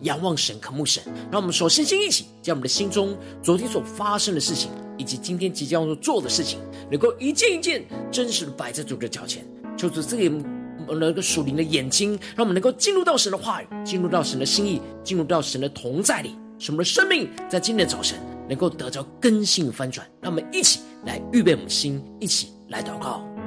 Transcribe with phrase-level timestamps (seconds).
[0.00, 6.58] 仰望神，渴慕神，让我们首先先一起将我们的心中昨天所发生的事情，以及今天即将要做的事情，
[6.90, 10.44] 能够一件一件真实的摆在主的脚前，求主赐给我们
[11.00, 18.18] 那个属灵的眼睛，让我们能够进入到神的话语，进入到神的心意，进入到神的同在里，使我们的生命在今天的早晨
[18.48, 20.06] 能够得着更新翻转。
[20.20, 23.37] 让我们一起来预备我们的心，一起来祷告。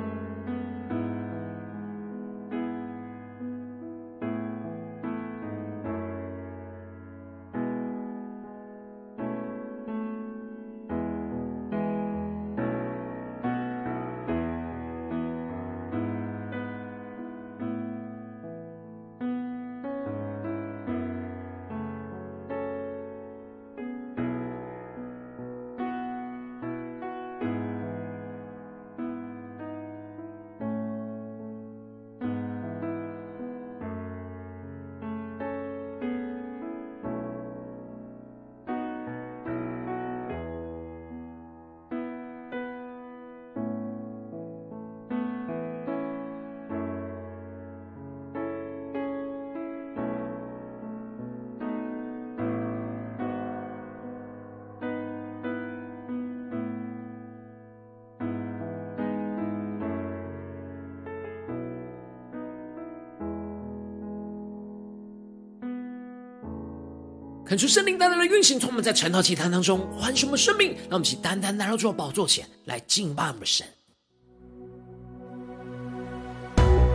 [67.51, 73.67] 恳求圣灵单单的运行，从我们在晨祷祈坛当中唤醒我们生命，让我们一起单单来到主的宝座前来敬拜我们的神。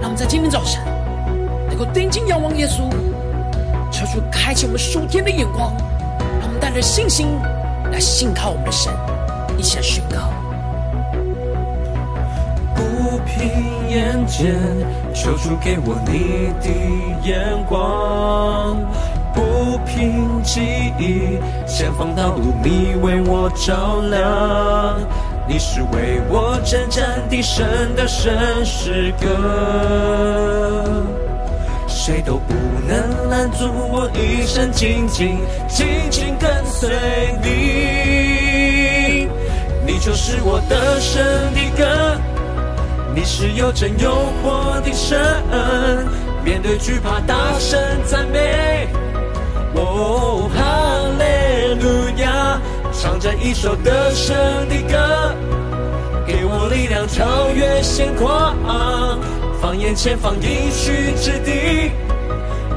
[0.00, 0.82] 让我们在今天早晨
[1.68, 2.88] 能够定睛仰望耶稣，
[3.92, 5.76] 求主开启我们属天的眼光，
[6.40, 7.26] 让我们带着信心
[7.92, 8.90] 来信靠我们的神，
[9.58, 10.32] 一起来宣告。
[12.74, 14.56] 不凭眼见，
[15.14, 18.80] 求主给我你的眼光。
[19.86, 24.98] 凭记忆，前方道路你为我照亮，
[25.48, 27.64] 你是为我征战的神
[27.94, 29.26] 的神诗歌，
[31.86, 32.52] 谁都不
[32.86, 35.38] 能拦阻我一生紧紧
[35.68, 36.90] 紧紧跟随
[37.42, 39.28] 你，
[39.86, 42.20] 你就是我得胜的歌，
[43.14, 44.10] 你是有真又
[44.42, 45.18] 活的神，
[46.44, 48.88] 面对惧怕大声赞美。
[49.74, 50.62] 哦，哈
[51.18, 52.60] 利路亚！
[52.98, 54.34] 唱着一首得胜
[54.68, 55.34] 的歌，
[56.26, 58.56] 给我力量超越险况，
[59.60, 61.92] 放眼前方应许之地，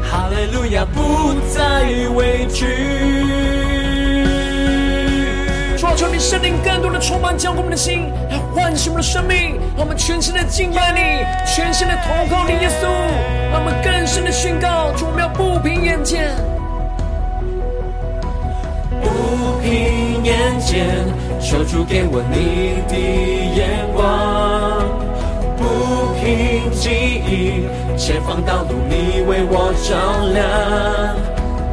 [0.03, 1.83] 哈利路亚不再
[2.13, 2.65] 畏惧。
[5.77, 12.83] 主啊，求你圣灵更多的充满，将我们的心来唤醒我们的生命，让我们全心的敬拜你，全心的投靠你，耶稣，
[13.53, 16.35] 让我们更深的宣告：主，我们要不凭眼见。
[19.59, 20.87] 不凭眼见，
[21.41, 22.95] 求主给我你的
[23.57, 24.87] 眼光；
[25.57, 26.89] 不凭记
[27.27, 27.67] 忆，
[27.97, 30.47] 前方道路你为我照亮。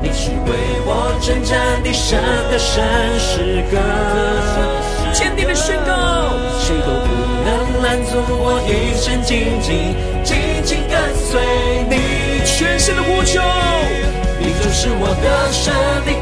[0.03, 0.51] 你是为
[0.85, 2.19] 我征战的神
[2.51, 2.83] 的神
[3.21, 3.79] 诗歌，
[5.13, 7.09] 坚定的宣告，谁都不
[7.45, 9.95] 能拦阻我一生紧紧
[10.25, 11.41] 紧紧跟随
[11.89, 12.45] 你。
[12.45, 13.41] 全身的呼求，
[14.41, 16.16] 你就是我的歌。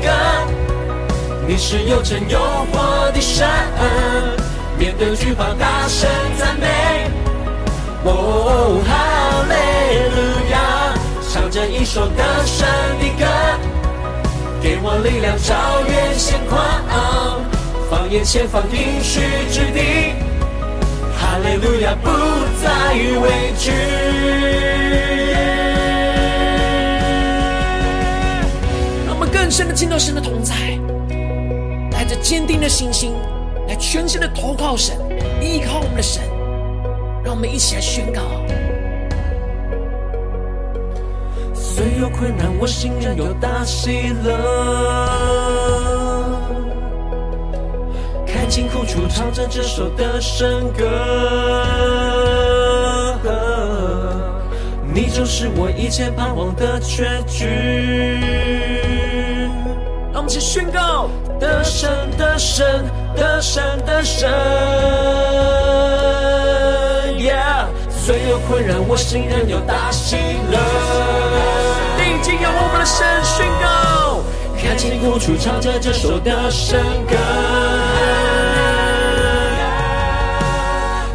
[1.46, 2.38] 你是有真有
[2.72, 3.46] 活的神，
[4.78, 6.08] 面对惧怕大声
[6.38, 7.10] 赞美。
[8.04, 9.54] 哦，哈利
[10.14, 10.16] 路
[10.50, 10.94] 亚，
[11.30, 12.66] 唱着一首得胜
[12.98, 13.26] 的歌，
[14.62, 16.58] 给我力量超越险况，
[17.90, 19.20] 放眼前方应许
[19.52, 20.14] 之地。
[21.18, 22.08] 哈利路亚，不
[22.62, 23.70] 再畏惧。
[29.06, 30.73] 让我们更深的进到神的同在。
[32.24, 33.12] 坚定的信心，
[33.68, 34.96] 来全心的投靠神，
[35.42, 36.22] 依靠我们的神，
[37.22, 38.22] 让我们一起来宣告。
[41.52, 44.34] 虽有困难，我心仍有大喜乐。
[48.26, 50.88] 看尽苦楚，唱着这首得胜歌。
[54.94, 58.73] 你就是我一切盼望的结局。
[60.24, 62.66] 们一起宣告：得胜，得胜，
[63.14, 64.30] 得胜，得胜。
[67.18, 70.16] Yeah，虽有困扰，我心仍有大喜
[70.50, 70.58] 乐。
[71.98, 74.22] 定睛仰望我们的神，宣告：
[74.58, 77.14] 看见苦楚，唱着这首得胜歌。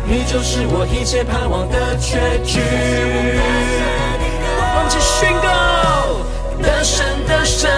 [0.06, 2.60] 你就是我一切盼望的结局。
[4.62, 5.50] 我们一起宣告：
[6.62, 7.70] 得胜，得胜，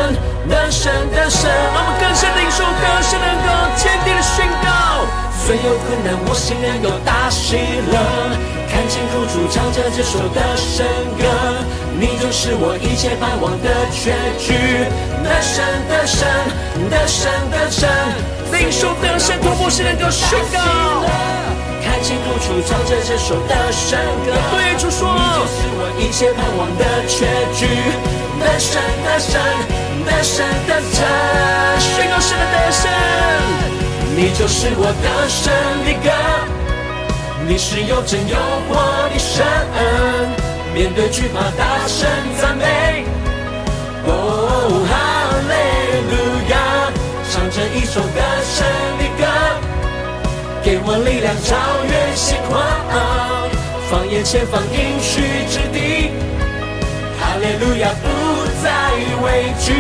[0.50, 1.50] 得胜，得胜。
[1.50, 5.06] 我们更深的领受得胜，能够坚定的宣告。
[5.42, 7.58] 虽有困难，我心仍有大喜
[7.90, 7.98] 乐。
[8.70, 10.86] 看见苦楚，唱着这首得胜
[11.20, 11.26] 歌。
[12.00, 14.54] 你就是我一切盼望的结局。
[15.22, 16.28] 得胜，的胜，
[16.90, 17.90] 得胜，的胜。
[18.52, 20.60] 领受得胜，突破是能够宣告。
[21.84, 24.32] 看见苦楚，唱着这首得胜歌。
[24.56, 27.28] 对主说，你就是我一切盼望的结
[27.58, 27.68] 局。
[28.44, 29.42] 得胜，得胜，
[30.06, 31.00] 得胜，得胜，
[31.80, 32.90] 宣告神的得胜。
[34.16, 35.52] 你就是我得胜
[35.86, 36.10] 的歌，
[37.48, 38.36] 你是有真有
[38.68, 38.76] 活
[39.10, 39.46] 的神。
[40.74, 42.08] 面对惧怕，大声
[42.40, 43.06] 赞美。
[44.06, 44.92] 哦，哈
[45.50, 45.54] 利
[46.12, 46.14] 路
[46.50, 46.54] 亚，
[47.32, 48.66] 唱着一首得胜
[49.00, 49.22] 的歌。
[50.64, 51.56] 给我力量，超
[51.86, 52.62] 越险况，
[53.90, 56.12] 放眼前方应许之地。
[57.32, 58.06] 哈利路亚，不
[58.62, 58.68] 再
[59.24, 59.72] 畏惧。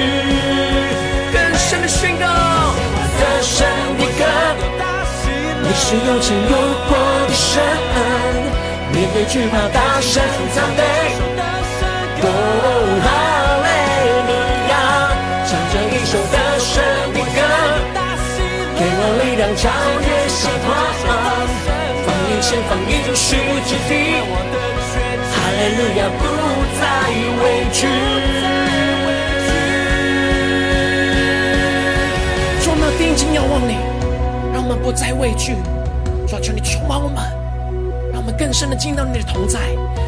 [1.33, 2.25] 更深的宣告，
[3.19, 3.67] 得胜
[3.99, 4.23] 的歌，
[5.61, 6.55] 你是又真又
[6.87, 6.95] 活
[7.27, 7.61] 的神。
[8.93, 10.23] 面对惧怕，大声
[10.55, 10.81] 赞美。
[12.23, 12.25] 哦，
[13.03, 13.07] 哈
[13.67, 13.67] 利
[14.27, 14.31] 路
[14.71, 14.73] 亚，
[15.43, 16.71] 唱着一首得胜
[17.11, 17.37] 的歌，
[18.79, 19.67] 给我力量，超
[20.07, 20.07] 越。
[22.05, 23.35] 放眼前方应许
[23.67, 23.91] 之地，
[25.69, 26.23] 路亚，不
[26.79, 26.81] 再
[27.41, 27.87] 畏惧。
[32.63, 33.75] 主，我们定睛仰望你，
[34.53, 35.55] 让我们不再畏惧。
[36.27, 37.17] 主，求你充满我们，
[38.11, 39.59] 让我们更深的进到你的同在，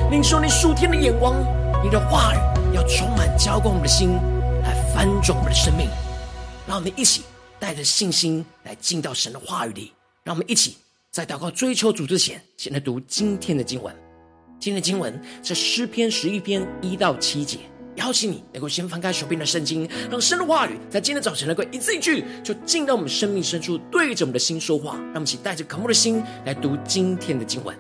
[0.10, 1.36] 领受你属天的眼光，
[1.84, 2.38] 你的话语
[2.76, 4.14] 要充满浇灌我们的心，
[4.64, 5.88] 来翻转我们的生命。
[6.66, 7.24] 让我们一起
[7.60, 9.94] 带着信心来进到神的话语里。
[10.24, 10.78] 让我们一起
[11.12, 14.03] 在祷告追求主之前，先来读今天的经文。
[14.64, 15.14] 今天的经文
[15.44, 17.58] 是诗篇十一篇一到七节。
[17.96, 24.94] 邀请你能够先翻开手边的圣经，让神的话语在今天早晨能够一字一句，就进到我们生命深处，对着我们的心说话。
[24.94, 27.76] 让我们一起带着渴慕的心来读今天的经文。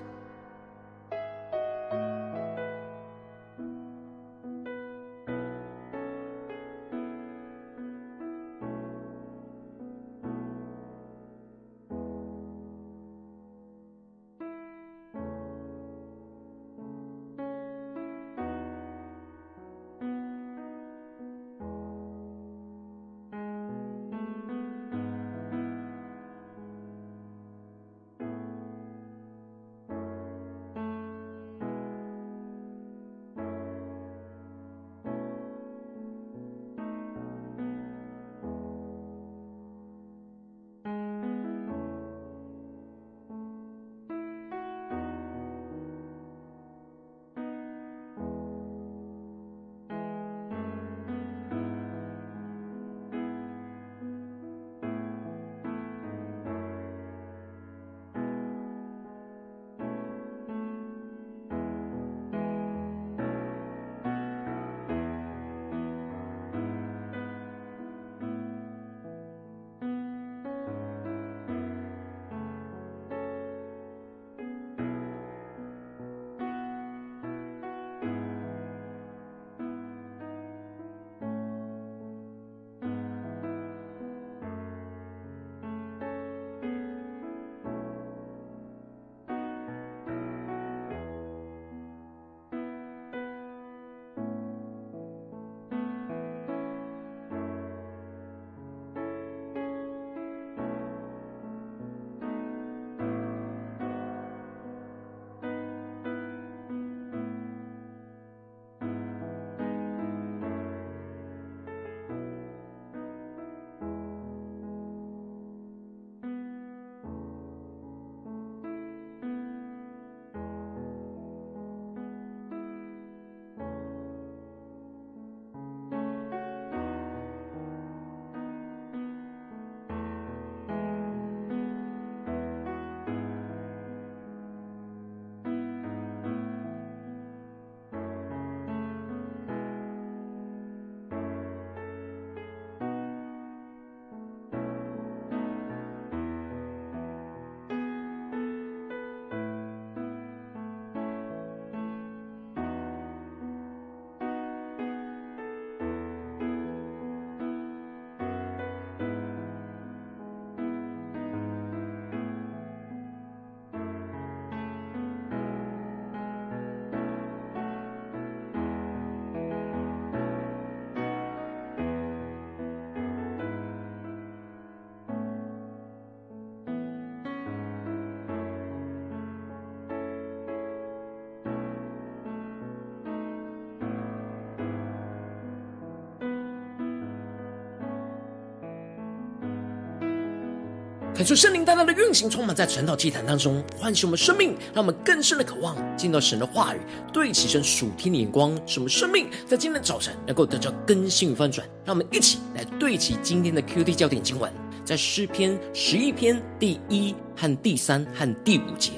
[191.16, 196.80] 感受圣灵大大的运行，充满在晨祷祭坛当中，唤醒我们生命，让我们更深的渴望见到神的话语，
[197.14, 201.68] 对齐神属天的眼光，使我们生命在今天的早晨能够得到更新与翻转。
[201.86, 204.52] 让我们一起来对齐今天的 QD 焦点经文，
[204.84, 208.92] 在诗篇十一篇第一和第三和第五节：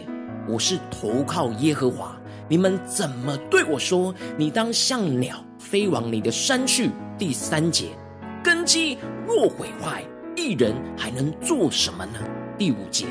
[0.48, 2.18] 我是投靠耶和华，
[2.48, 4.16] 你们怎么对我说？
[4.38, 6.90] 你当像鸟飞往你的山去。
[7.18, 7.88] 第三节：
[8.42, 10.02] 根基若毁坏。
[10.36, 12.20] 一人还能做什么呢？
[12.58, 13.06] 第五节，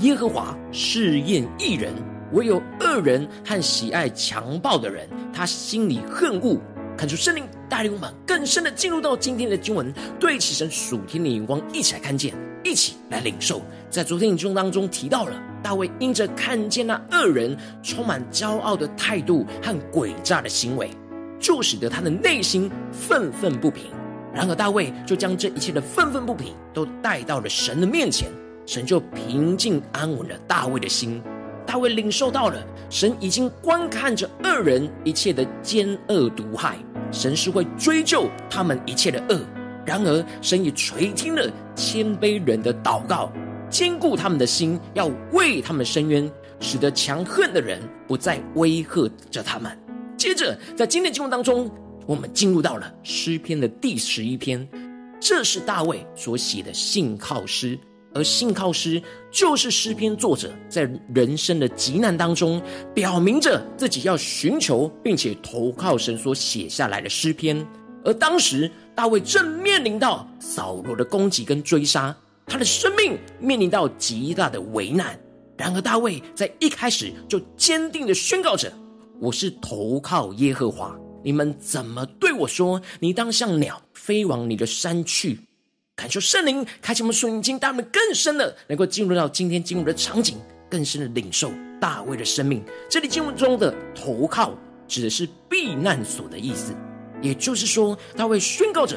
[0.00, 1.92] 耶和华试验一人，
[2.32, 6.58] 唯有恶人和喜爱强暴的人，他心里恨恶。
[6.96, 13.60] 看出圣灵带领我们更深的进入到今天的经文，对齐神属天的眼光，一起来看见，一起来领受。
[13.90, 20.90] 在昨天的经当中提到了大卫因着看见那恶人充满骄傲的态度和诡诈的行为，
[21.38, 23.84] 就使得他的内心愤愤不平。
[24.36, 28.28] 然而，大卫就将这一切的愤愤不平都带到了神的面前，
[28.66, 31.22] 神就平静安稳了大卫的心。
[31.64, 36.76] 大卫领受到了神已经观看着恶人一切的奸恶毒害，
[37.10, 39.40] 神是会追究他们一切的恶。
[39.86, 43.32] 然而，神也垂听了谦卑人的祷告，
[43.70, 49.74] 坚固他们的心，要为他们伸冤，使得强横的人不再威吓着他们。
[50.14, 51.70] 接着，在今天的经文当中。
[52.06, 54.66] 我们进入到了诗篇的第十一篇，
[55.20, 57.76] 这是大卫所写的信靠诗，
[58.14, 62.62] 而信靠诗就是诗篇作者在人生的急难当中，
[62.94, 67.66] 表明着自己要寻求并且投靠神所写下来的诗篇。
[68.04, 75.18] 而当时大卫正面临到扫罗的攻击跟追杀，他的生命面临到极大的危难。
[75.56, 78.72] 然而大卫在一开始就坚定的宣告着
[79.18, 82.80] ：“我是投靠耶和华。”你们怎么对我说？
[83.00, 85.40] 你当像鸟飞往你的山去。
[85.96, 90.38] 感受圣灵开启我们属灵经，带我们更深的能够进入到今天经文的场景，
[90.70, 92.62] 更深的领受大卫的生命。
[92.88, 94.54] 这里经文中的投靠
[94.86, 96.72] 指的是避难所的意思，
[97.20, 98.96] 也就是说，大卫宣告着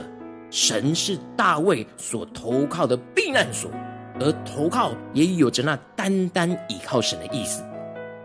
[0.51, 3.71] 神是大卫所投靠的避难所，
[4.19, 7.63] 而投靠也有着那单单倚靠神的意思。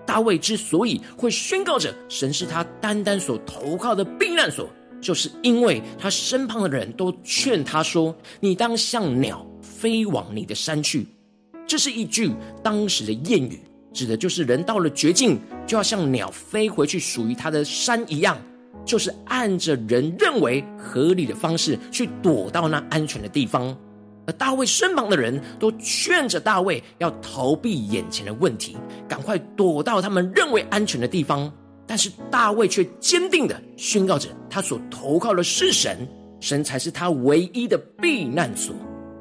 [0.06, 4.68] 大卫之所以会宣告着神是他单单所投靠的避难所，
[5.00, 11.06] 就是因为他身旁的人都劝他说：“你当像鸟飞往你的山去。”
[11.66, 12.30] 这是一句
[12.62, 13.58] 当时的谚语，
[13.92, 18.38] 指的就是人到了绝境，就要像鸟飞回去属于他的山一样，
[18.84, 23.75] 就是按着人认为合理的方式去躲到那安全的地方。
[24.26, 28.76] 而大卫身旁的人都劝着大卫要逃避眼前的问题，
[29.09, 31.52] 赶快躲到他们认为安全的地方。
[31.87, 36.09] 但是大卫却坚定地宣告着，他所投靠的是神，
[36.40, 38.75] 神才是他唯一的避难所。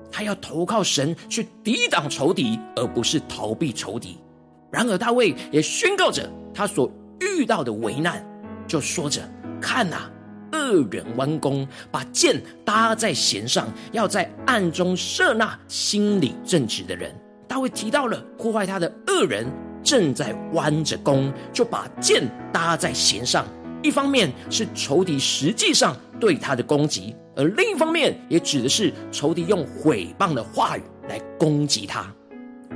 [0.10, 4.18] 他要投靠神去抵挡仇敌，而不是逃避仇敌。
[4.72, 8.26] 然而大卫也宣告着他所遇到的危难，
[8.66, 9.22] 就说着
[9.60, 10.10] ：“看哪。”
[10.54, 17.14] 恶人弯弓，把箭搭在弦上，要在暗中射那心里正直的人。
[17.48, 19.46] 大卫提到了破坏他的恶人
[19.84, 23.46] 正在弯着弓，就把箭搭在弦上。
[23.82, 32.06] 一方面是仇敌实际上对他的攻击，而另一方面也指的是仇敌用毁谤的话语来攻击他。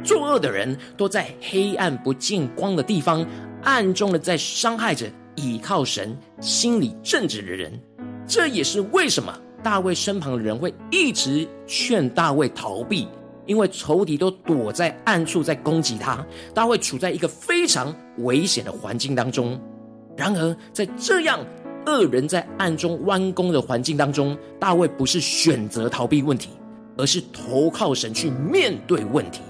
[0.03, 3.25] 作恶的人都在黑暗不见光的地方，
[3.63, 5.09] 暗中的在伤害着。
[5.37, 7.71] 倚靠神、心里正直的人，
[8.27, 13.07] 这也是为什么大卫身旁的人会一直劝大卫逃避，
[13.45, 19.59] 因为仇敌都躲在暗处在攻击他，大卫处在一个非常危险的环境当中。
[20.15, 21.39] 然而，在这样
[21.85, 26.49] 恶人在暗中弯弓的环境当中，大卫不是选择逃避问题，
[26.97, 29.41] 而是投靠神去面对问题，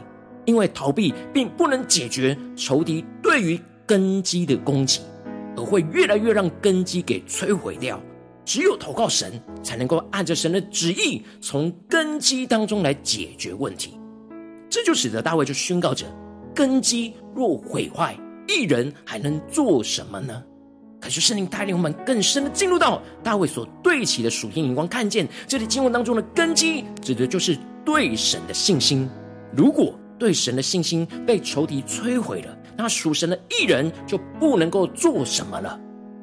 [0.44, 5.00] 因为逃避并不能解决仇敌对于根基的攻击。
[5.58, 8.02] 而会越来越让根基给摧毁掉。
[8.46, 14.00] 只有投靠神，才能够按着神的旨意，从根基当中来解决问题。
[14.70, 16.06] 这就使得大卫就宣告着：
[16.56, 20.42] 根基若毁坏，一人还能做什么呢？
[21.00, 29.10] 可是圣灵带领我们更深的进入到大卫所对齐的属天眼光，看见这里经文当中的根基，指的就是对神的信心。
[29.56, 35.80] 如果对神的信心被仇敌摧毁了，那属神的一人就不能够做什么了。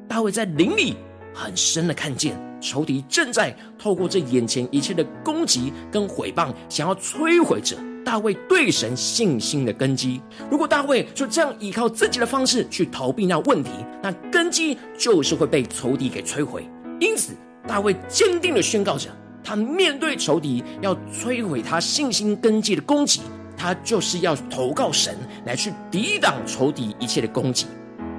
[0.07, 0.95] 大卫在林里
[1.33, 10.21] 很深的看见，仇敌正在透过这眼前一切的攻击跟毁谤，想要摧毁着大卫对神信心的根基。
[10.49, 13.71] 如果大卫就这样依靠自己的方式去逃避那问题，
[14.01, 16.69] 那根基就是会被仇敌给摧毁。
[16.99, 17.33] 因此，
[17.67, 19.09] 大卫坚定的宣告着，
[19.43, 23.21] 他面对仇敌要摧毁他信心根基的攻击。
[23.57, 27.67] 他就是要投靠神来去抵挡仇敌一切的攻击。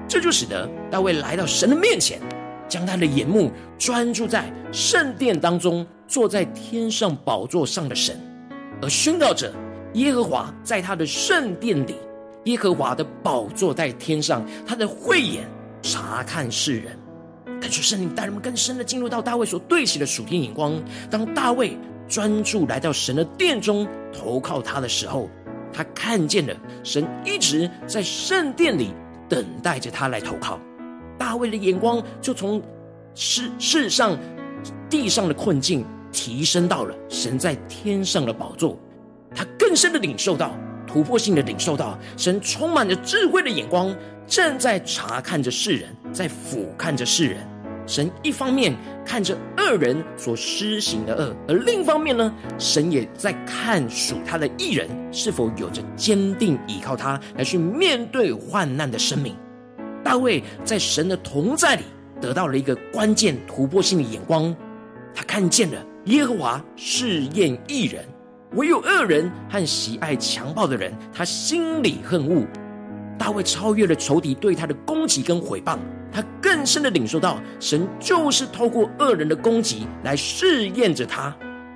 [0.09, 2.21] 这就使得大卫来到神的面前，
[2.69, 8.17] 将他的眼目专注在圣殿当中坐在天上宝座上的神，
[8.81, 9.53] 而宣告着
[9.95, 11.97] 耶和华在他的圣殿里，
[12.45, 15.45] 耶和华的宝座在天上，他的慧眼
[15.83, 16.97] 察看世人。
[17.61, 20.81] 感谢圣灵带人们更深的进入到大卫所对齐的属天眼光。
[21.11, 21.77] 当大卫
[22.09, 25.29] 专注来到神的殿中投靠他的时候，
[25.73, 28.93] 他看见了神一直在圣殿里。
[29.29, 30.57] 等待着他来投靠，
[31.19, 32.63] 大卫的眼光就从
[33.13, 34.17] 世世上
[34.89, 38.79] 地上的困境提升到了神在天上的宝座，
[39.35, 43.93] 他更深的领受到突破性的领受到神充满着智慧的眼光
[44.29, 47.45] 正在查看着世人，在俯瞰着世人。
[47.87, 48.75] 神一方面
[49.05, 59.37] 看着恶人所施行的恶，而另一方面呢，神也在看属他的义人是否有着坚定依靠他来去面对患难的生命。
[60.03, 61.83] 大卫在神的同在里
[62.21, 64.55] 得到了一个关键突破性的眼光，
[65.15, 68.05] 他看见了耶和华试验义人，
[68.55, 72.45] 唯有恶人和喜爱强暴的人，他心里恨恶。
[73.19, 75.79] 大卫超越了仇敌对他的攻击跟毁谤。
[76.13, 81.35] 他更深的领受到，神就是透过恶人的攻击来试验着他。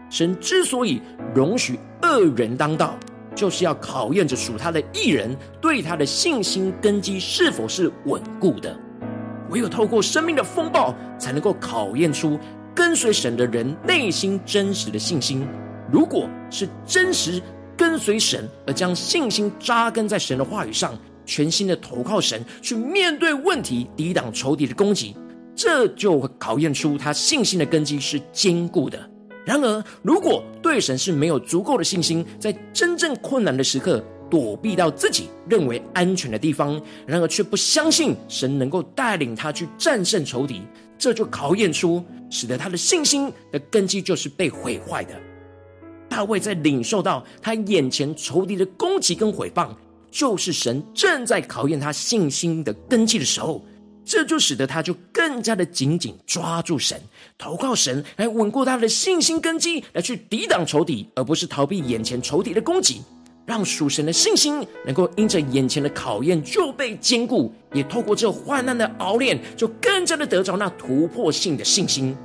[0.08, 1.02] 神之所以
[1.34, 2.98] 容许恶人当道，
[3.34, 8.74] 就是要考验着属他的义人对他的信心根基是否是稳固的。
[9.50, 12.38] 唯有透过生命的风暴，才能够考验出
[12.74, 15.46] 跟随神的人内心真实的信心。
[15.92, 17.42] 如果是真实
[17.76, 20.96] 跟随神，而将信心扎根在神的话语上。
[21.30, 25.14] 全心的投靠神，去面对问题，抵挡仇敌的攻击，
[25.54, 28.98] 这就会考验出他信心的根基是坚固的。
[29.46, 40.62] 然而，如果对神是没有足够的信心，在真正困难的时刻躲避到自己认为安全的地方，然而却不相信神能够带领他去战胜仇敌，
[40.98, 45.14] 这就考验出使得他的信心的根基就是被毁坏的。
[46.08, 49.68] 大卫在领受到他眼前仇敌的攻击跟毁谤。
[50.10, 53.64] 就是神正在考验他信心的根基的时候，
[54.04, 57.00] 这就使得他就更加的紧紧抓住神，
[57.38, 63.02] 投靠神，来稳固他的信心根基，来去抵挡仇敌，而不是逃避眼前仇敌的攻击，
[63.46, 72.16] 让属神的信心能够因着眼前的考验就被坚固，也透过这患难的熬炼，就更加的得着那突破性的信心，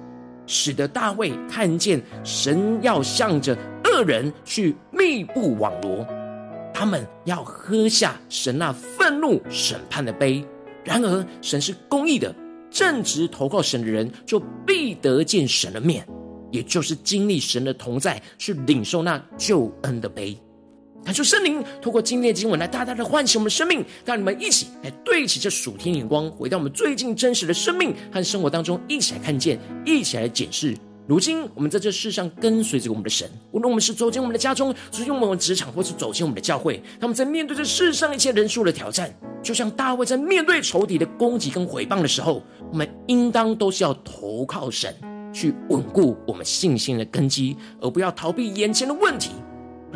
[0.47, 6.03] 使得大卫看见神要向着恶人去密布网罗。
[6.77, 10.45] 他们要喝下神那愤怒审判的杯，
[10.83, 12.35] 然而神是公义的，
[12.69, 16.05] 正直投靠神的人就必得见神的面，
[16.51, 20.37] 也就是经历神的同在，去领受那救恩的杯。
[21.05, 30.75] 他说：“圣灵透过今天的经文来大大的唤醒我们生命，让你们一起来对齐这属天眼光，回到我们最近真实的生命和生活当中，一起来看见，一起来检视。”
[31.07, 39.13] 如今，我们在这世上跟随着我们的神，无论我们是走进我们的家中，走进我们的职场，或是走进我们的教会，他们在面对这世上一切人数的挑战，
[39.43, 42.41] 就像大卫在面对仇敌的攻击跟毁谤的时候，
[42.71, 44.95] 我们应当都是要投靠神，
[45.31, 49.29] 去稳固我们信心的根基，而不要逃避眼前的问题。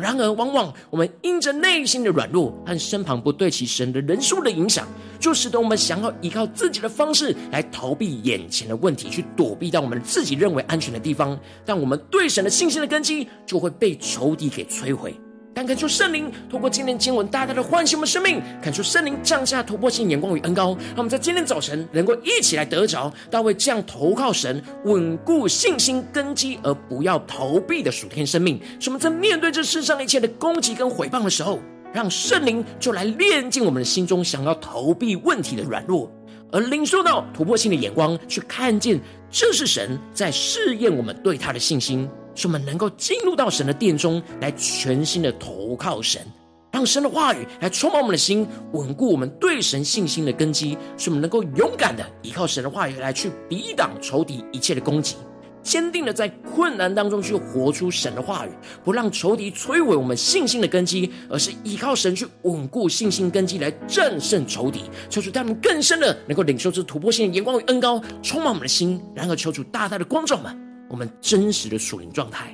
[0.00, 4.86] 然而，往往我们因着内心的软弱和身旁不对其神的人数的影响，
[5.18, 11.38] 就使得我们想要依靠自己的方式来逃避眼前的问题，去躲避到我们自己认为安全的地方。
[11.64, 15.14] 但我们对神的信心的根基就会被仇敌给摧毁。
[15.52, 28.60] 但恳求圣灵透过今天经文，大大的唤醒我们生命，恳求圣灵降下突破性眼光与恩膏，让我们在今天早晨能够一起来得着大卫这样投靠神、稳固信心根基，而不要逃避的属天生命。
[28.78, 31.58] 使我们在面对这世上一切的攻击跟毁谤的时候，
[31.92, 36.10] 让圣灵就来炼净我们心中想要逃避问题的软弱，
[36.52, 39.00] 而领受到突破性的眼光，去看见
[39.32, 42.08] 这是神在试验我们对他的信心。
[42.40, 46.26] 使我们能够进入到神的殿中，来全心的投靠神，
[46.72, 50.74] 让神的话语来充满我们的心，稳固我们对神信心的根基。
[50.96, 55.16] 使我们能够勇敢的依靠神的话语来去抵挡仇敌一切的攻击，
[55.62, 58.50] 坚定的在困难当中去活出神的话语，
[58.82, 64.84] 不让仇敌摧毁我们信心的根基，而是依靠神去稳固信心根基，来战胜仇敌。
[65.10, 68.98] 求主他们更深的能够领受这突破性的眼光与恩膏，充满我们的心。
[69.14, 70.69] 然而，求主大大的光照们。
[70.90, 72.52] 我们真实的属灵状态，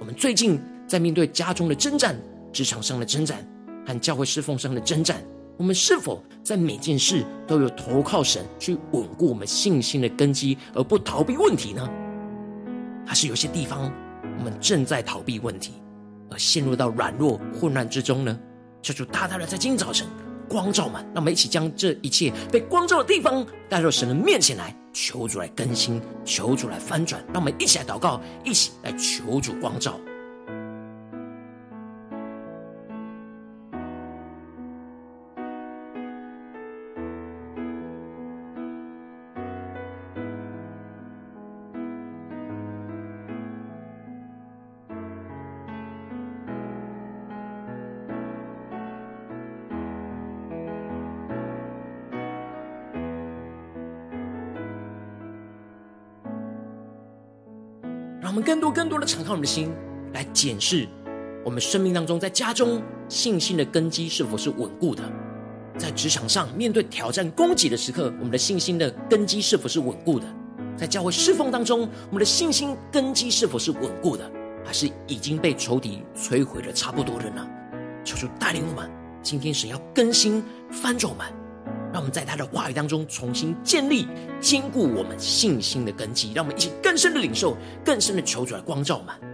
[0.00, 2.18] 我们最近在面对家中的征战、
[2.50, 3.46] 职场上的征战
[3.86, 5.22] 和教会侍奉上的征战，
[5.58, 11.86] 我们是否在每件事都有投靠神去稳固我们信心的根基，而不逃避问题呢？
[13.06, 13.92] 还是有些地方
[14.38, 15.74] 我们正在逃避问题，
[16.30, 18.40] 而陷入到软弱混乱之中呢？
[18.80, 20.06] 求主大大的在今早晨
[20.48, 27.22] 光照嘛，让我们一起将这一切被光照的地方带到神的面前来，求主来更新，求主来翻转。
[27.32, 29.98] 让我们一起来祷告，一起来求主光照。
[58.54, 59.72] 更多、更多的敞开我们的心，
[60.12, 60.86] 来检视
[61.44, 65.02] 我们生命当中，在家中信心的根基是否是稳固的；
[65.76, 70.26] 在职场上面对挑战、攻击的时刻，我们的信心的根基是否是稳固的；
[70.76, 74.30] 在教会侍奉当中，我们的信心根基是否是稳固的，
[74.64, 77.44] 还是已经被仇敌摧毁的差不多了呢？
[78.04, 78.88] 求主带领我们，
[79.20, 80.40] 今天神要更新
[80.70, 81.26] 翻转我们。
[81.94, 84.08] 让我们在他的话语当中重新建立、
[84.40, 86.32] 坚固我们信心的根基。
[86.32, 89.33] 让我们一起更深的领受、更深的求主来光照我们。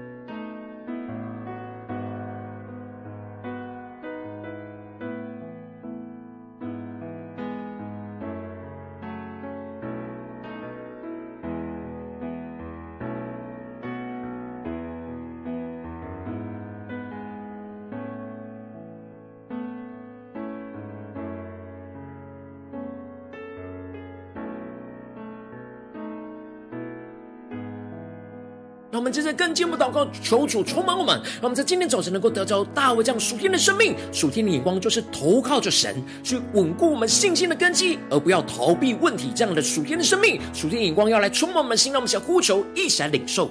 [29.11, 39.33] 们接着更进一步祷告，求主充满我们，让我们在今天早晨能够得着大卫这样属天的生命、属天的眼光，就是投靠着神，去稳固我们信心的根基，而不要逃避问题。
[39.35, 43.51] 这样的属天的生命、属天的眼光要来充满我们心，让我们想呼求，一起来领受。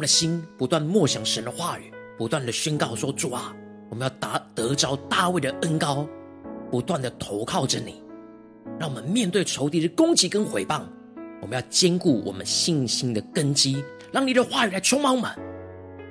[0.00, 3.54] 们的心不断默想神的话语，不断的宣告说：“主啊，
[3.90, 6.08] 我们要得得着大卫的恩膏，
[6.70, 8.02] 不断的投靠着你。
[8.78, 10.84] 让我们面对仇敌的攻击跟毁谤，
[11.42, 15.30] 我们要坚固我们信心的根基，让你的话语来充满我们。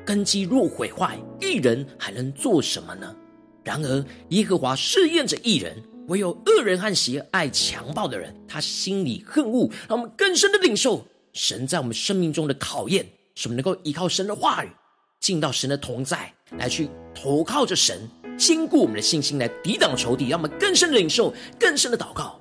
[0.06, 3.16] 根基若毁坏，一人还能做什么呢？
[3.64, 5.76] 然而耶和华试验着一人，
[6.10, 9.68] 唯有恶人和喜爱强暴的人，他心里恨恶。
[9.88, 13.04] 让我们更深的领受神在我们生命中的考验。”
[13.36, 14.70] 使我们能够依靠神的话语，
[15.20, 22.40] 进到神的同在，来去投靠着神，坚固我们的信心，来抵挡仇敌，让我们更深的领受，更深的祷告。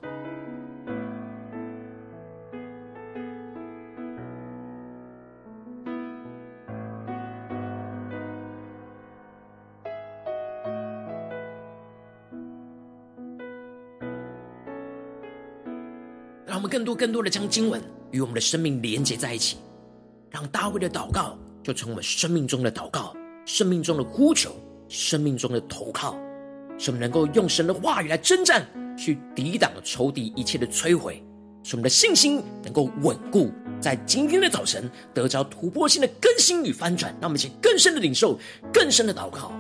[16.47, 19.59] 让我们更多、更多的将经文与我们的生命连接在一起。
[20.31, 23.15] 让大卫的祷告就成为生命中的祷告，
[23.45, 24.55] 生命中的呼求，
[24.89, 26.19] 生命中的投靠，
[26.79, 31.23] 使我们能够用神的话语来征战，去抵挡仇敌一切的摧毁，
[31.63, 37.13] 使我们的信心能够稳固，在今天的早晨得着突破性的更新与翻转。
[37.21, 38.39] 让我们一起更深的领受，
[38.73, 39.53] 更深的祷告。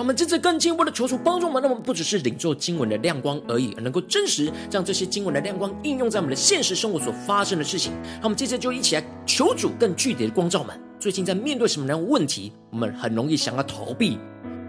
[0.00, 7.92] 我们真正更进一步的求主帮助我们，那么不只是领受经文的亮光而已，而能够真实将这些经文的亮光应用在我们的现实生活所发生的事情。
[8.14, 10.74] 让我们接着就一起来求主更具体的光照们。
[10.98, 14.18] 最近在面对什么样的问题，我们很容易想要逃避，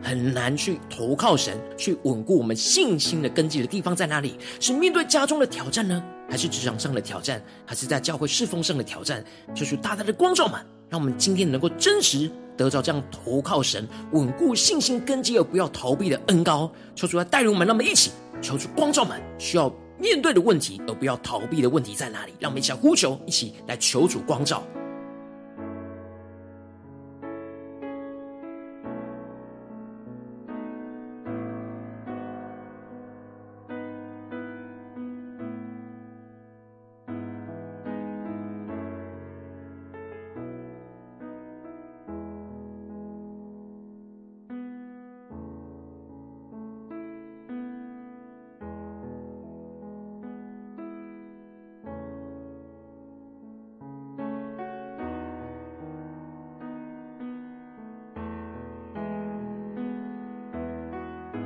[0.03, 4.35] 很难去投靠神，去稳固我们信心的根基的地方在哪里？
[4.59, 9.23] 是面对家中的挑战呢，还是职场上的挑战，还是在教会侍奉上的挑战？
[9.55, 12.29] 就是大大的光照们，让我们今天能够真实。
[12.61, 22.33] 得着这样投靠神、稳固信心根基而不要逃避的恩高，求主来带领我们，让我们一起求主光照们需要面对的问题，而不要逃避的问题在哪里？
[22.39, 24.61] 让我们一起来呼求，一起来求主光照。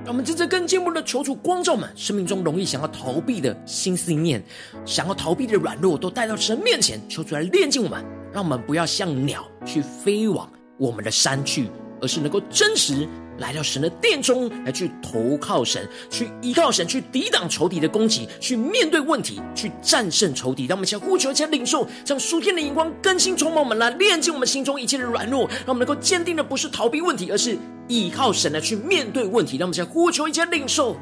[0.05, 4.39] 让我们真正更进一步的求主光照们生命中容易想要逃避的心思意念，
[4.85, 13.07] 想要逃避的软弱，都带到神面前，求主来炼净我们，让我们不要像鸟去飞往我们的山去，而是能够真实。
[13.38, 20.65] 来到神的殿中，来去投靠神，去依靠神，去抵挡仇敌的攻击，去面对问题，去战胜仇敌。
[20.65, 29.58] 让我们先呼求，先领受，将属天的眼光更新充满我们，来炼净我们心中一切的软弱，让我们能够坚定的不是逃避问题，而是依靠神来去面对问题。
[29.58, 30.95] 让我们先呼求，一切领受。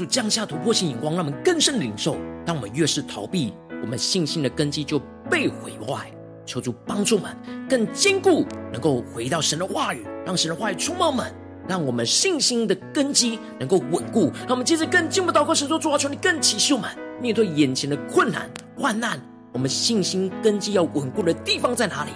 [0.00, 2.16] 主降下突破性眼光，让我们更深领受。
[2.46, 6.10] 当我们越是逃避，我们信心的根基就被毁坏。
[6.46, 7.36] 求主帮助我们
[7.68, 11.30] 更坚固，能够回到神的话语，让神的话语充满我们，
[11.68, 14.32] 让我们信心的根基能够稳固。
[14.48, 19.20] 让我们接着更进一步祷告，神说：主啊，求你更启示我们，面对眼前的困难患难，
[19.52, 22.12] 我们信心根基要稳固的地方在哪里？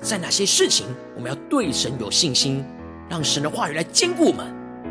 [0.00, 0.86] 在哪些事情
[1.16, 2.64] 我们要对神有信心，
[3.10, 4.46] 让神的话语来坚固我们。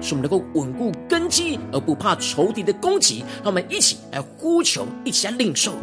[0.05, 3.25] 使我们能够稳固根基，而不怕仇敌的攻击。
[3.37, 5.73] 让我们一起来呼求，一起来领受。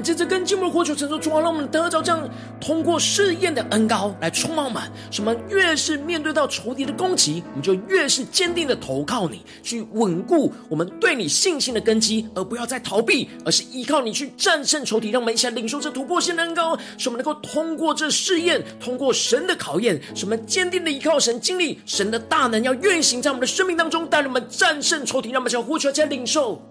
[0.00, 2.26] 们接着跟进我们的呼求，承受主啊，让我们得着这样
[2.58, 4.82] 通过试验的恩膏来充满我们。
[5.10, 5.36] 什么？
[5.50, 15.10] 越是面对到仇敌的攻击，我们就越是坚定的投靠你，去稳固我们对你信心的根基，而不要再逃避，而是依靠你去战胜仇敌。
[15.10, 25.30] 让我们一起来领受这突破性的恩膏，使我们能够通过这试验，通过神的考验，使我们坚定的依靠神，经历神的大能要运行在我们的生命当中，带领我们战胜仇敌。
[25.30, 26.62] 让我们一起呼求，一起领受。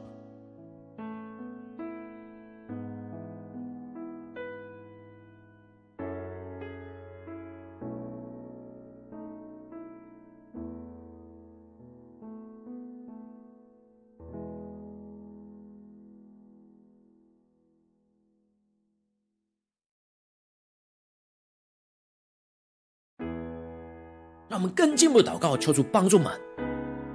[24.50, 26.34] 让我们更进一步祷告，求主帮助我们。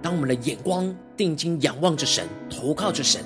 [0.00, 3.24] 当我们的眼光定睛仰望着神，投靠着神。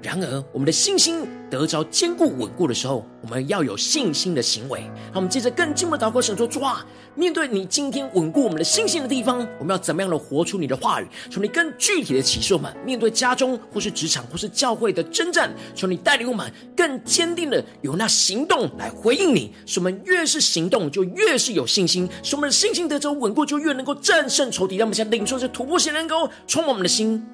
[0.00, 4.80] 然而，我们的信心得着坚固稳固的时候，我们要有信心的行为。
[5.06, 11.08] 让我们接着更进一步祷告，神说：主啊，面对你今天稳固我们的信心的地方，我们要怎么样的活出你的话语？
[11.28, 12.72] 求你更具体的启示我们。
[12.84, 19.52] 面对家中或是职场或是教会的征战，求你带领我们更坚定的有那行动来回应你。
[19.66, 24.76] 使我们越是行动，就越是有信心；使我们的信心得着稳固，就越能够战胜仇敌。
[24.76, 27.26] 让我们先领受这突破性能够充满我们的心。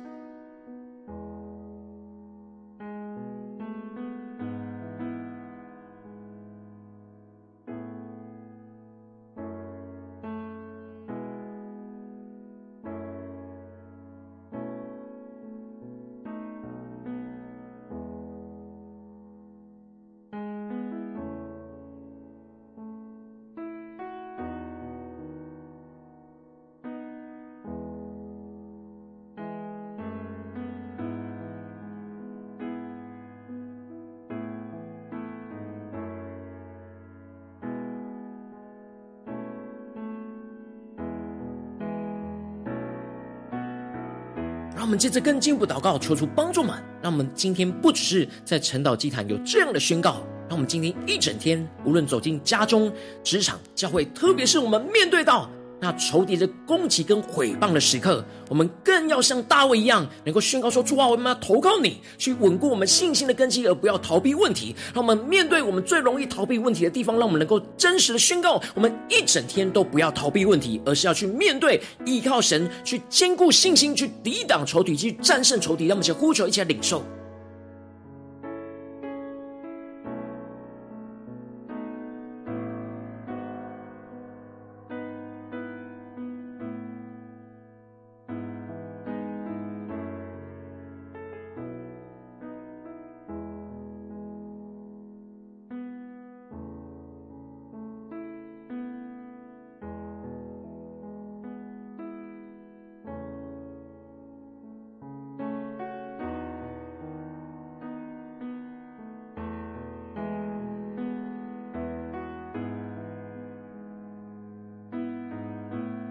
[44.85, 46.75] 让我们接着更进一步祷告，求出帮助们。
[47.01, 50.17] 让我们今天不只是在晨岛祭坛有这样的宣告，
[50.47, 52.93] 让我们今天一整天，无论走进家中、
[53.23, 55.49] 职场、教会，特别是我们面对到。
[55.85, 64.75] 那仇敌的攻击跟毁谤的时刻，我们更要像大卫一样，能够宣告说：“主啊，我们要投靠你，去稳固我们信心的根基，而不要逃避问题。
[64.95, 75.85] 让我们面对我们最容易逃避问题的地方，让我们能够真实的宣告：我们一整天都不要逃避问题，而是要去面对，依靠神，去坚固信心，去抵挡仇敌，去战胜仇敌。
[75.87, 77.03] 让我们一起呼求，一起来领受。”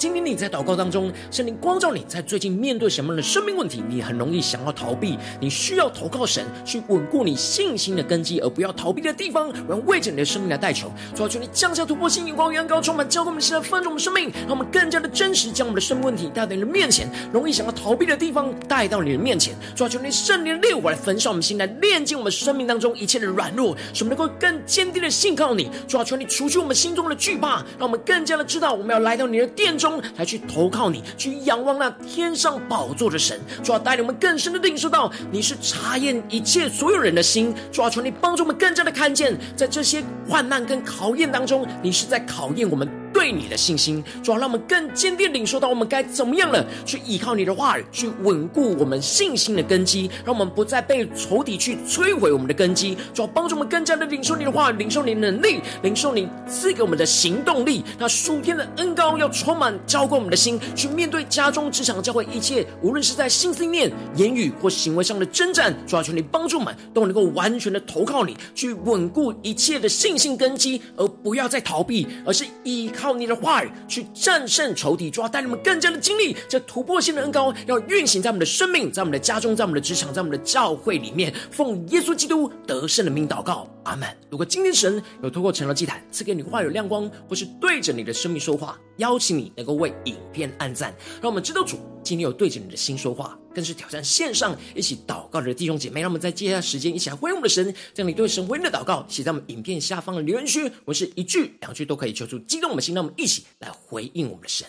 [0.00, 10.90] 今天你在祷告当中，圣灵光照你在最近面对什么样的生命问题，你很容易想要逃避，你需要投靠神去稳固你信心的根基，而不要逃避的地方，我要为着你的生命来代求。
[11.14, 19.54] 主要求你降下突破性眼光，远高充满，教灌我们现在丰盛我们生命，让我们更加的真实，将我们的生命问题带到你的面前，容易想要逃避的地方带到你的面前。
[19.76, 25.68] 主要求你圣灵的烈火来焚烧我们心，来炼净我们生命当中一切的软弱，使我们能够更坚定的信靠你。
[25.86, 29.76] 主要求你除去我们心中的惧怕，让我们更加的知道我们要来到你的殿。
[29.80, 42.99] 中来去投靠你，去仰望那天上宝座的神，主要带领我们更深的领受到你是查验一切所有人的心，主要求你帮助我们更加的看见，在这些患难跟考验当中，你是在考验我们。
[43.12, 52.96] 对你的信心，主要让我们更坚定领受到我们该怎么样了，去依靠你的话语，去稳固我们信心的根基，让我们不再被仇敌去摧毁我们的根基。
[53.12, 57.84] 主要帮助我们更加的领受你的话语，领受你能力，领受你赐给我们的行动力。
[57.98, 65.74] 那数天的恩膏要充满浇灌我们的心，去面对家中、职场、教会一切，无论是在心思念、言语或行为上的征战。
[65.86, 72.99] 主要求你帮助我们都能够完全的投靠你，去稳固一切的信心根基，而不要再逃避，而是依靠。
[73.00, 81.32] 靠你的话语去战胜仇敌，主要带你们更加的经历这突破性的恩膏，要运行在我们的生命，在我们的家中，在我们的职场，在我们的教会里面。
[81.50, 84.06] 奉耶稣基督得胜的名祷告，阿门。
[84.28, 93.38] 如果今天神有透过晨祷祭坛赐给你话语亮光，或是对着你的生命说话，邀请你能够为影片按赞，让我们知道主今天有对着你的心说话。
[93.54, 104.66] 更是挑战线上一起祷告的弟兄姐妹，让我们在接下来时间一起来回应我们的神，将你对神回应的祷告写在我们影片下方的留言区，我是一句两句都可以求助激动我们心，让我们一起来回应我们的神。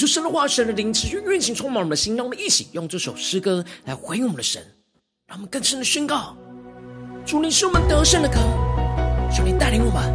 [0.00, 2.16] 出神的话，神的灵持续运行，充满我们的心。
[2.16, 4.62] 让我们一起用这首诗歌来回应我们的神，
[5.26, 6.34] 让我们更深的宣告：
[7.26, 8.38] 主，你是我们得胜的歌，
[9.30, 10.10] 求你带领我们，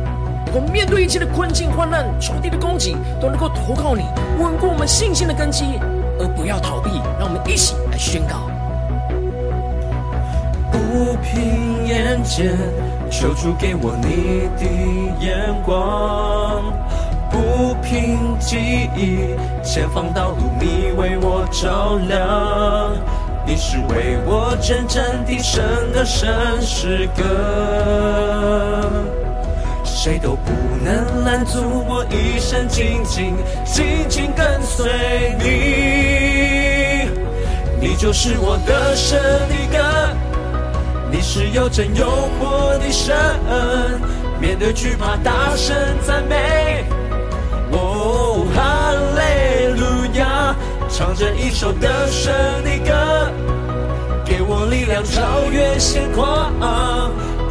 [0.47, 4.01] 能够面对一切的困境、患难、仇敌的攻击，都能够投靠你，
[4.39, 5.65] 稳固我们信心的根基，
[6.19, 6.89] 而不要逃避。
[7.19, 8.49] 让我们一起来宣告：
[10.71, 12.57] 不凭眼见，
[13.11, 14.65] 求主给我你的
[15.23, 16.73] 眼光。
[17.36, 22.95] 不平记忆，前方道路你为我照亮，
[23.45, 25.61] 你是为我征战的神
[25.91, 27.23] 的神诗歌，
[29.83, 37.09] 谁都不能拦阻我一生紧紧紧紧跟随你，
[37.81, 39.83] 你就是我得胜的歌，
[41.11, 43.13] 你是有真有活的神，
[44.39, 45.75] 面对惧怕大声
[46.07, 46.86] 赞美。
[50.97, 52.33] 唱着一首得胜
[52.63, 53.29] 的歌，
[54.23, 56.53] 给我力量超越险况，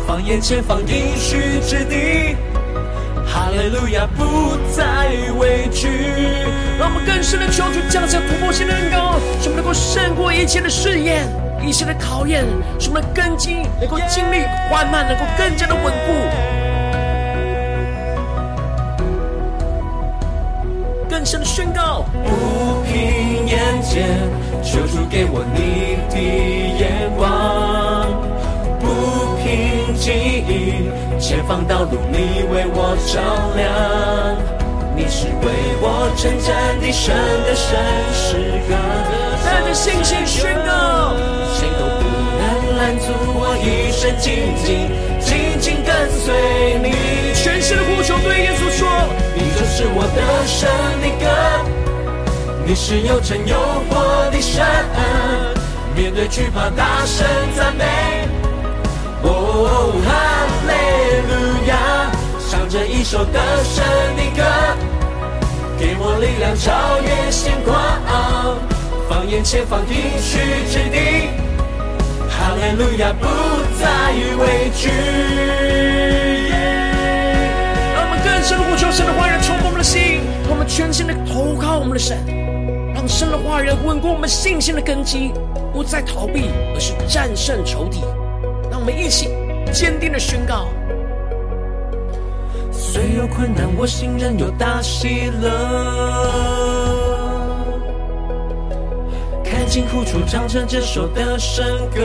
[0.06, 2.36] 放眼前方应许之地。
[3.26, 5.88] 哈利路亚，不再畏惧。
[6.78, 11.28] 让我们更深的求主降下突破性的恩膏，使我们能够胜过一切的试验、
[11.62, 12.46] 一切的考验，
[12.80, 14.40] 使我们的根基能够经历
[14.70, 16.53] 缓慢，能够更加的稳固。
[21.24, 24.04] 更深的宣告，不凭眼见，
[24.62, 26.20] 求主给我你的
[26.78, 27.24] 眼光。
[29.96, 30.12] 记
[30.46, 33.22] 忆，前方道路你为我照
[33.56, 34.36] 亮，
[34.94, 35.48] 你是为
[35.80, 37.16] 我征战的神
[37.46, 37.80] 的神
[38.12, 38.36] 诗
[38.68, 38.76] 歌，
[39.46, 41.16] 带着信心宣告，
[41.56, 42.04] 谁都不
[42.36, 44.92] 能拦阻我一生紧紧
[45.24, 45.88] 紧紧跟
[46.20, 46.34] 随
[46.82, 46.92] 你。
[47.32, 48.86] 全新的呼求对耶稣说，
[49.96, 50.68] 我的神
[51.00, 51.24] 的歌，
[52.66, 53.56] 你是又真又
[53.88, 54.66] 活的神，
[55.94, 57.24] 面对惧怕大声
[57.56, 57.84] 赞美。
[59.22, 60.10] 哦，哈
[60.66, 60.72] 利
[61.30, 61.32] 路
[61.68, 62.10] 亚，
[62.50, 63.84] 唱着一首得胜
[64.16, 64.42] 的歌，
[65.78, 67.78] 给我力量超越险况，
[69.08, 71.30] 放眼前方应许之地，
[72.28, 73.24] 哈利路亚不
[73.78, 76.23] 再畏惧。
[78.44, 80.20] 深呼求神的话语充满我们的心，
[80.50, 82.18] 我们全心的投靠我们的神，
[82.94, 85.32] 让神的话语稳固我们信心的根基，
[85.72, 88.02] 不再逃避，而是战胜仇敌。
[88.70, 89.30] 让我们一起。
[89.72, 90.68] 坚定的宣告，
[92.70, 95.50] 虽有困难，我心仍有大喜乐。
[99.42, 102.04] 看清苦楚，唱着这首的神歌。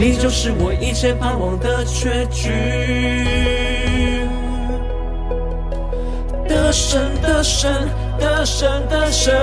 [0.00, 2.48] 你就是我一切盼望的结局。
[6.48, 7.70] 得胜，得胜，
[8.18, 9.34] 得胜，得胜。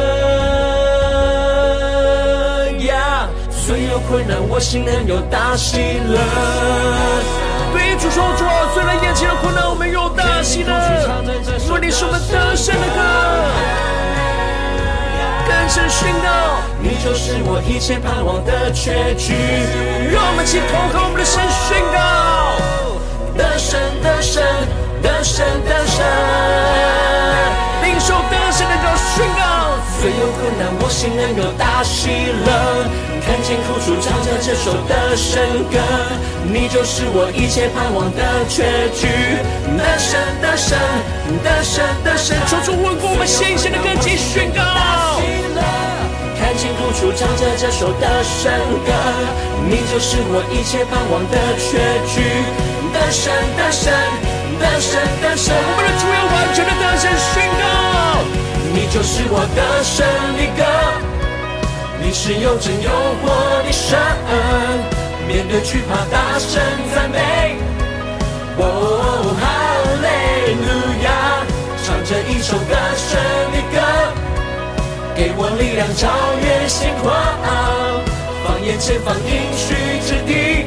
[3.51, 6.17] 虽有困难，我心仍有大喜乐。
[7.71, 10.73] 对主说主啊，虽然眼前的困难，我们有大喜乐。
[11.59, 12.99] 说你是我们得胜的歌，
[15.67, 19.33] 更深宣告，你就是我一切盼望的结局。
[20.13, 22.55] 让我们一起投靠我们的神，宣告
[23.35, 24.41] 得胜，得胜，
[25.03, 26.05] 得胜，得胜。
[27.83, 29.66] 领受得胜的歌宣告，
[30.07, 32.47] 虽有困难，我心能有大喜乐。
[33.27, 35.83] 看见苦楚，唱着这首的神歌，
[36.47, 39.03] 你就是我一切盼望的结局。
[39.75, 40.79] 的神的神
[41.43, 44.63] 的神的神，求主稳固我们信心的根基，宣告。
[46.39, 48.47] 看见苦楚，唱着这首的神
[48.87, 48.95] 歌，
[49.67, 52.23] 你就是我一切盼望的结局。
[52.95, 53.27] 的神
[53.59, 53.91] 的神
[54.55, 58.23] 的神的神，我们的主要完全的得胜宣告，
[58.55, 58.56] 你
[58.87, 60.07] 你就是我的胜
[60.39, 60.63] 利歌。
[62.01, 63.27] 你是又真又活
[63.61, 63.99] 的神，
[65.27, 66.63] 面对惧怕大声
[66.95, 67.57] 赞美。
[68.55, 69.43] 哦，哈
[69.99, 70.07] 利
[70.63, 70.71] 路
[71.03, 71.43] 亚，
[71.83, 73.19] 唱着一首歌胜
[73.51, 73.77] 利歌，
[75.17, 76.07] 给我力量超
[76.41, 77.11] 越险况，
[78.45, 80.65] 放眼前方应许之地。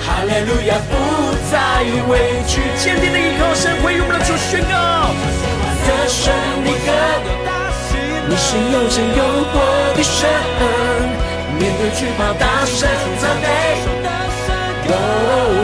[0.00, 4.99] 哈利路亚，不再畏惧，坚定的依靠神，为我们的主宣告，
[6.10, 6.34] 得胜
[6.64, 6.90] 的歌。
[8.26, 9.54] 你是又真又活
[9.94, 10.28] 的神，
[11.56, 12.88] 面对惧怕大声
[13.20, 13.46] 赞美。
[14.88, 14.92] 哦，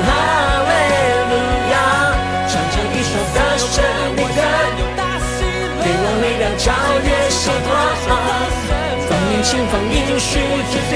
[0.07, 0.09] 哈
[0.71, 0.71] 利
[1.31, 1.35] 路
[1.73, 1.75] 亚，
[2.47, 3.75] 唱着一首得胜
[4.15, 4.41] 的歌，
[5.83, 6.65] 给我力量超
[7.03, 7.69] 越险况，
[8.07, 10.31] 放眼前方应许
[10.71, 10.95] 之地，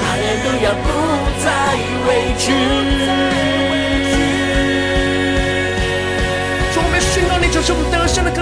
[0.00, 0.86] 哈利路亚不
[1.44, 1.46] 再
[2.08, 3.77] 畏惧。
[7.68, 8.40] 是我们得胜的歌。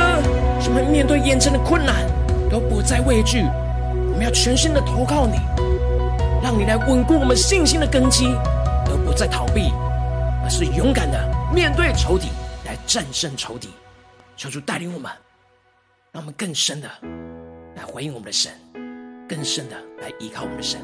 [0.60, 2.06] 什么面对眼前的困难
[2.48, 5.40] 都不再畏惧，我们要全心的投靠你，
[6.44, 8.26] 让你来稳固我们信心的根基，
[8.86, 9.72] 而不再逃避，
[10.44, 11.18] 而是勇敢的
[11.52, 12.28] 面对仇敌，
[12.66, 13.70] 来战胜仇敌。
[14.36, 15.10] 求主带领我们，
[16.12, 16.88] 让我们更深的
[17.74, 18.52] 来回应我们的神，
[19.28, 20.80] 更深的来依靠我们的神。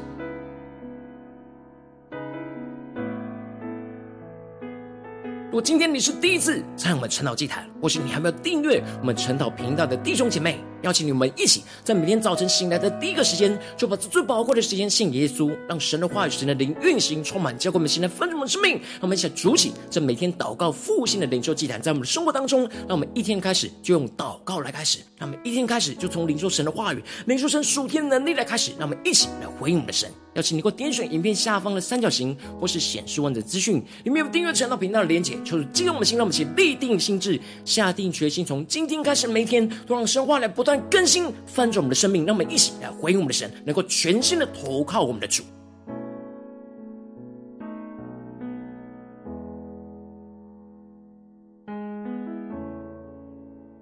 [5.53, 18.71] 如果今天你是第一次参我们晨祷祭坛，或是你还没有订阅我们晨祷频道的弟兄姐妹，邀请你们一起在每天早晨醒来的第一个时间，就把这最宝贵的时间献给耶稣，让神的话语、神的灵运行充满，教灌我们现在丰盛的生命。
[18.71, 30.09] 让我们一起来筑起这每天祷告复兴的灵修祭坛，在我们的生活当中，让我们一天开始就用祷告来开始，让我们一天开始就从领受神的话语、领受神属天能力来开始，让我们一起来回应我们的神。
[30.33, 35.37] 邀请你给我点选影片下方的三角形，或是显示文字资讯，里面有订阅晨祷频道的连结。
[35.43, 40.81] 求主激动我们的心，让我们一起立定心志，下定决心，从今天开始，每一天都让神话来不断。
[40.89, 42.25] 更新翻转我们的生命。
[42.25, 45.43] 让我们一起来回应我们的神，能够全新的投靠我们的主。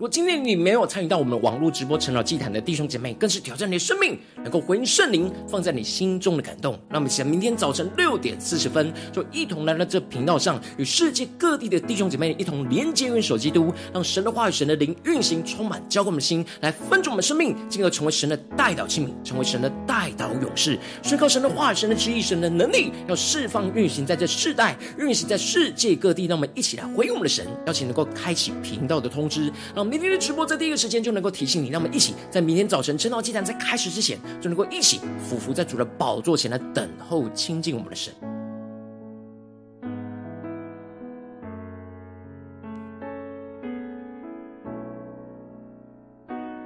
[0.01, 6.75] 如果今天你没有参与到我们网络直播陈老祭坛的弟兄姐妹，更是挑战你的生命，能够回应圣灵放在你心中的感动。
[6.89, 26.25] 那我们想明天早晨六点四十分，就一同来到这频道上，与世界各地的弟兄姐妹一同连接、元首基督，让神的话语、神的灵运行，充满浇灌我们的心，来分足我们生命，进而成为神的代祷器皿，成为神的代祷勇士，宣告神的话语、神的旨意、神的能力，要释放运行在这世代，运行在世界各地。
[26.25, 29.90] 让我们一起来回应我们的神，邀请能够开启频道的通知，让。
[29.91, 38.13] 明天的直播在第一个时间就能够提醒你，让我们一起在明天早晨晨祷祭坛在开始之前，就能够一起俯伏在主的宝座前来等候亲近我们的神。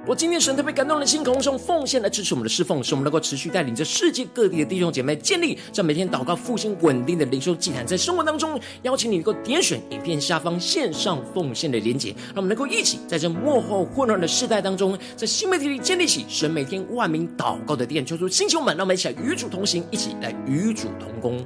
[0.08, 21.44] 我今天神特别感动的心，同时用奉献来支持我们的侍奉，使我们能够持续带领着世界各地的弟兄姐妹建立在每天祷告复兴稳定的灵修祭坛，在生活当中邀请你能够点选影片下方线上奉献的连结，让我们能够一起在这幕后混乱的世代当中，在新媒体里建立起神每天万名祷告的殿，求主星球们，让我们一起来与主同行，一起来与主同工。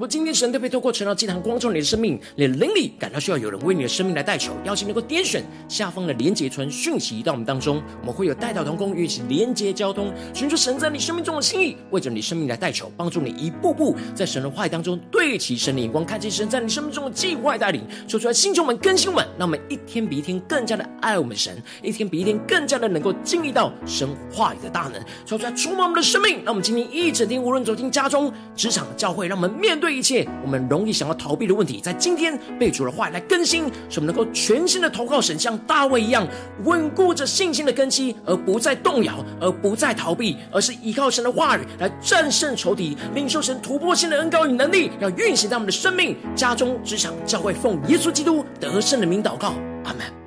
[0.00, 24.94] 我今天神特别透过晨祷祭坛光照你的生命，你的灵里感到需要有人为你的生命来代求，邀请能够点选下方的连结传讯息到我们当中，我们会有代祷同工与一起连结交通，寻求神在你生命中的心意，为着你生命来代求，帮助你一步步在神的话语当中对齐神的眼光，看见神在你生命中的计划带领，说出来星球们更新们，让我们一天比一天更加的爱我们神，一天比一天更加的能够经历到神话语的大能，
[25.26, 29.89] 说出来触摸我们的生命，让我们今天一整天无论走进家中、职场、教会，让我们面对。
[29.90, 36.26] 一切我们容易想要逃避的问题，在今天被主的话来更新，使我们能够全新的投靠神，像大卫一样
[36.64, 50.19] 稳固着信心的根基，而不再动摇，而不再逃避，而是依靠神的话语来战胜仇敌，领受神突破性的恩膏与能力，要运行在我们的生命、家中、职场、教会，奉耶稣基督得胜的名祷告，阿门。